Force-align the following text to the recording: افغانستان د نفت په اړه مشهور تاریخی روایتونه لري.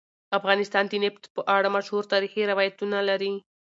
افغانستان 0.37 0.85
د 0.87 0.93
نفت 1.03 1.23
په 1.35 1.41
اړه 1.55 1.67
مشهور 1.75 2.03
تاریخی 2.13 2.41
روایتونه 2.51 2.97
لري. 3.09 3.33